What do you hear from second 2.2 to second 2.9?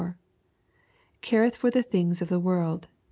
of the world."